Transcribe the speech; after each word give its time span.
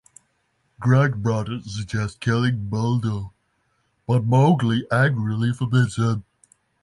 Grey 0.79 1.09
Brother 1.09 1.59
suggests 1.63 2.17
killing 2.17 2.69
Buldeo, 2.69 3.33
but 4.07 4.23
Mowgli 4.23 4.87
angrily 4.91 5.53
forbids 5.53 5.95
him. 5.97 6.23